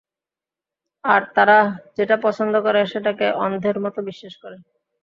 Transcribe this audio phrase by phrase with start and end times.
[1.03, 1.57] আর তারা
[1.97, 4.57] যেটা পছন্দ করে সেটাকে অন্ধের মতো বিশ্বাস করে।